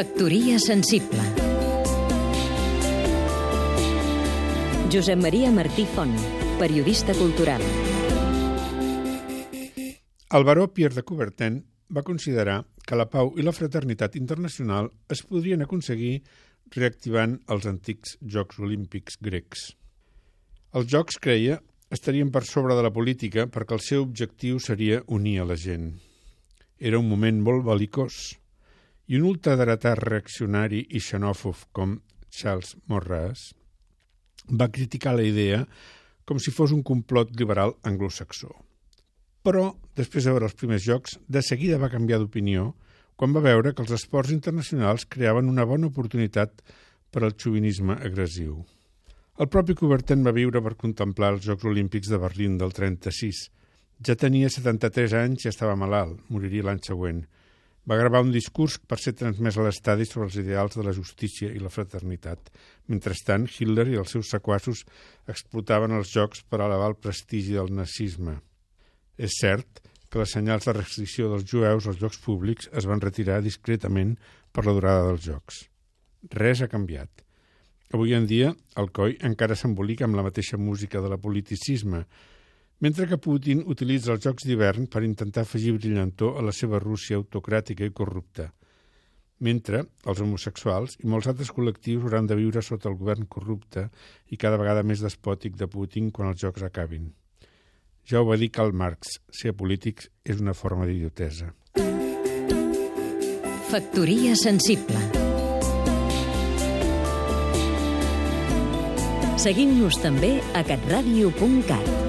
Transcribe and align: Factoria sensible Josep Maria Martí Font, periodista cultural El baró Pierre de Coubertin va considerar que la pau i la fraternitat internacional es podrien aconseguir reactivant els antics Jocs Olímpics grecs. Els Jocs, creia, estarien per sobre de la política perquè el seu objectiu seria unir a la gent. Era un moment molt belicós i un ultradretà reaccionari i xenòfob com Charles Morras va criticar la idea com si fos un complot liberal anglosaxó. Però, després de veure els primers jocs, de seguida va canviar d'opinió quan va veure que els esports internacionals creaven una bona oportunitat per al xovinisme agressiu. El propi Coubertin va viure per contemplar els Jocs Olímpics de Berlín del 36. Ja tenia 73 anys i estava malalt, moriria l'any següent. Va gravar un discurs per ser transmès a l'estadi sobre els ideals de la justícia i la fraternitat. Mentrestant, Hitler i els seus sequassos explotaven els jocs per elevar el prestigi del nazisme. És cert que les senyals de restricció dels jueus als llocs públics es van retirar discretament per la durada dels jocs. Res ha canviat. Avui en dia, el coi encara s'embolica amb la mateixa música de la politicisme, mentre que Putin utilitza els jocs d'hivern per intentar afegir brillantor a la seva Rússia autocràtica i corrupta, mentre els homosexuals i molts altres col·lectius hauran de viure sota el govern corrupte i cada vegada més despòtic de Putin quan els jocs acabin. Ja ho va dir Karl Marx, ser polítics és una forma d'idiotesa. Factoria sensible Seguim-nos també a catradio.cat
Factoria 0.00 0.58
sensible 0.58 1.20
Josep 4.88 5.20
Maria 5.20 5.50
Martí 5.52 5.84
Font, 5.84 6.14
periodista 6.56 7.12
cultural 7.12 7.60
El 10.38 10.48
baró 10.48 10.70
Pierre 10.72 10.96
de 10.96 11.04
Coubertin 11.04 11.60
va 11.92 12.06
considerar 12.06 12.56
que 12.86 12.96
la 12.96 13.10
pau 13.12 13.34
i 13.36 13.44
la 13.44 13.52
fraternitat 13.52 14.16
internacional 14.16 14.88
es 15.12 15.20
podrien 15.20 15.68
aconseguir 15.68 16.22
reactivant 16.80 17.36
els 17.52 17.68
antics 17.68 18.16
Jocs 18.24 18.56
Olímpics 18.56 19.20
grecs. 19.20 19.68
Els 20.72 20.88
Jocs, 20.88 21.20
creia, 21.20 21.60
estarien 21.92 22.32
per 22.32 22.46
sobre 22.48 22.72
de 22.72 22.88
la 22.88 22.96
política 22.96 23.50
perquè 23.52 23.76
el 23.76 23.84
seu 23.84 24.08
objectiu 24.08 24.64
seria 24.64 25.04
unir 25.08 25.42
a 25.42 25.50
la 25.52 25.60
gent. 25.60 25.90
Era 26.80 27.04
un 27.04 27.12
moment 27.12 27.44
molt 27.44 27.68
belicós 27.68 28.30
i 29.10 29.18
un 29.18 29.26
ultradretà 29.26 29.96
reaccionari 29.98 30.84
i 30.94 31.00
xenòfob 31.02 31.64
com 31.74 31.96
Charles 32.30 32.76
Morras 32.86 33.48
va 34.46 34.70
criticar 34.70 35.16
la 35.18 35.26
idea 35.26 35.64
com 36.24 36.38
si 36.38 36.54
fos 36.54 36.70
un 36.70 36.84
complot 36.86 37.32
liberal 37.38 37.74
anglosaxó. 37.82 38.52
Però, 39.42 39.64
després 39.98 40.26
de 40.26 40.34
veure 40.34 40.46
els 40.46 40.54
primers 40.54 40.84
jocs, 40.84 41.16
de 41.26 41.42
seguida 41.42 41.80
va 41.82 41.90
canviar 41.90 42.20
d'opinió 42.22 42.70
quan 43.18 43.34
va 43.34 43.42
veure 43.44 43.72
que 43.74 43.82
els 43.82 43.94
esports 43.96 44.30
internacionals 44.32 45.08
creaven 45.10 45.50
una 45.50 45.66
bona 45.66 45.90
oportunitat 45.90 46.62
per 47.10 47.24
al 47.24 47.34
xovinisme 47.34 47.98
agressiu. 47.98 48.60
El 49.40 49.48
propi 49.48 49.74
Coubertin 49.74 50.22
va 50.22 50.36
viure 50.36 50.62
per 50.62 50.76
contemplar 50.78 51.34
els 51.34 51.44
Jocs 51.48 51.66
Olímpics 51.66 52.12
de 52.12 52.20
Berlín 52.20 52.58
del 52.60 52.72
36. 52.76 53.42
Ja 54.06 54.14
tenia 54.14 54.48
73 54.52 55.18
anys 55.18 55.44
i 55.44 55.50
estava 55.50 55.74
malalt, 55.76 56.20
moriria 56.28 56.68
l'any 56.68 56.82
següent. 56.86 57.24
Va 57.88 57.96
gravar 57.96 58.20
un 58.22 58.32
discurs 58.32 58.76
per 58.86 58.98
ser 59.00 59.14
transmès 59.16 59.56
a 59.56 59.64
l'estadi 59.64 60.04
sobre 60.06 60.28
els 60.28 60.36
ideals 60.42 60.76
de 60.76 60.84
la 60.84 60.92
justícia 60.96 61.48
i 61.48 61.62
la 61.62 61.72
fraternitat. 61.72 62.50
Mentrestant, 62.92 63.46
Hitler 63.48 63.86
i 63.92 63.96
els 64.00 64.12
seus 64.12 64.32
sequassos 64.34 64.84
explotaven 65.32 65.96
els 65.96 66.12
jocs 66.12 66.44
per 66.44 66.60
elevar 66.60 66.90
el 66.92 66.98
prestigi 67.00 67.56
del 67.56 67.72
nazisme. 67.74 68.36
És 69.16 69.40
cert 69.40 69.80
que 70.10 70.20
les 70.20 70.34
senyals 70.36 70.66
de 70.66 70.74
restricció 70.76 71.30
dels 71.30 71.46
jueus 71.46 71.86
als 71.86 72.00
llocs 72.02 72.20
públics 72.20 72.68
es 72.76 72.86
van 72.90 73.00
retirar 73.00 73.40
discretament 73.42 74.16
per 74.52 74.66
la 74.66 74.74
durada 74.76 75.06
dels 75.08 75.24
jocs. 75.24 75.64
Res 76.34 76.60
ha 76.60 76.68
canviat. 76.68 77.24
Avui 77.94 78.14
en 78.14 78.26
dia, 78.30 78.52
el 78.78 78.90
coi 78.94 79.16
encara 79.26 79.56
s'embolica 79.58 80.04
amb 80.06 80.18
la 80.18 80.26
mateixa 80.26 80.58
música 80.58 81.00
de 81.02 81.08
la 81.10 81.18
politicisme, 81.18 82.04
mentre 82.80 83.06
que 83.06 83.20
Putin 83.20 83.62
utilitza 83.68 84.14
els 84.14 84.24
jocs 84.24 84.46
d'hivern 84.48 84.88
per 84.88 85.04
intentar 85.04 85.44
afegir 85.44 85.76
brillantor 85.76 86.38
a 86.40 86.44
la 86.44 86.52
seva 86.52 86.80
Rússia 86.80 87.18
autocràtica 87.20 87.84
i 87.84 87.92
corrupta, 87.92 88.50
mentre 89.40 89.84
els 90.08 90.20
homosexuals 90.20 90.96
i 91.00 91.08
molts 91.08 91.28
altres 91.30 91.52
col·lectius 91.56 92.04
hauran 92.04 92.28
de 92.28 92.36
viure 92.40 92.62
sota 92.64 92.90
el 92.90 92.98
govern 93.00 93.28
corrupte 93.28 93.88
i 94.28 94.40
cada 94.40 94.60
vegada 94.60 94.84
més 94.84 95.04
despòtic 95.04 95.56
de 95.60 95.68
Putin 95.68 96.10
quan 96.10 96.32
els 96.32 96.40
jocs 96.40 96.64
acabin. 96.66 97.10
Ja 98.08 98.20
ho 98.20 98.28
va 98.28 98.36
dir 98.40 98.50
Karl 98.50 98.72
Marx, 98.72 99.20
ser 99.30 99.52
polítics 99.54 100.08
és 100.24 100.40
una 100.40 100.56
forma 100.56 100.88
d'idiotesa. 100.88 101.52
Factoria 103.70 104.34
sensible 104.34 104.98
Seguim-nos 109.40 109.96
també 110.02 110.34
a 110.52 110.60
catradio.cat 110.66 111.99